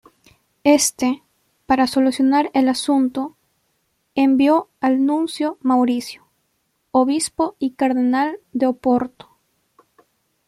Este, 0.63 1.21
para 1.67 1.85
solucionar 1.85 2.49
el 2.55 2.69
asunto, 2.69 3.37
envió 4.15 4.67
al 4.79 5.05
nuncio 5.05 5.59
Mauricio, 5.61 6.23
obispo 6.89 7.55
y 7.59 7.73
cardenal 7.73 8.39
de 8.51 8.65
Oporto. 8.65 9.29